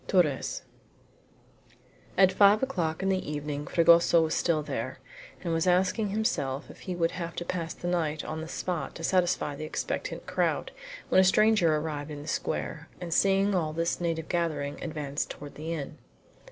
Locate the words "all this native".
13.53-14.27